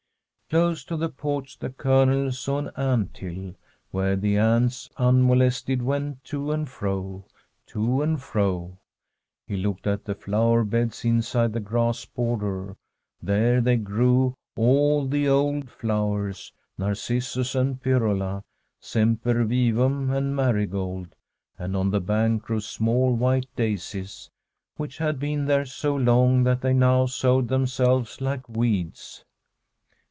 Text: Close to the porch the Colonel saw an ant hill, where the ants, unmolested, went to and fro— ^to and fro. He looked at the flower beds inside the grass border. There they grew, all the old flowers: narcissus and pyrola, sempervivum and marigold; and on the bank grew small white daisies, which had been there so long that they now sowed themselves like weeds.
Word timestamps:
Close 0.49 0.83
to 0.83 0.97
the 0.97 1.07
porch 1.07 1.57
the 1.59 1.69
Colonel 1.69 2.29
saw 2.29 2.59
an 2.59 2.71
ant 2.75 3.17
hill, 3.19 3.55
where 3.91 4.17
the 4.17 4.37
ants, 4.37 4.89
unmolested, 4.97 5.81
went 5.81 6.21
to 6.25 6.51
and 6.51 6.67
fro— 6.67 7.23
^to 7.69 8.03
and 8.03 8.21
fro. 8.21 8.77
He 9.47 9.55
looked 9.55 9.87
at 9.87 10.03
the 10.03 10.13
flower 10.13 10.65
beds 10.65 11.05
inside 11.05 11.53
the 11.53 11.61
grass 11.61 12.03
border. 12.03 12.75
There 13.21 13.61
they 13.61 13.77
grew, 13.77 14.33
all 14.57 15.07
the 15.07 15.25
old 15.29 15.69
flowers: 15.69 16.51
narcissus 16.77 17.55
and 17.55 17.81
pyrola, 17.81 18.43
sempervivum 18.81 20.13
and 20.13 20.35
marigold; 20.35 21.15
and 21.57 21.77
on 21.77 21.91
the 21.91 22.01
bank 22.01 22.41
grew 22.43 22.59
small 22.59 23.15
white 23.15 23.47
daisies, 23.55 24.29
which 24.75 24.97
had 24.97 25.17
been 25.17 25.45
there 25.45 25.63
so 25.65 25.95
long 25.95 26.43
that 26.43 26.59
they 26.59 26.73
now 26.73 27.05
sowed 27.05 27.47
themselves 27.47 28.19
like 28.19 28.49
weeds. 28.49 29.23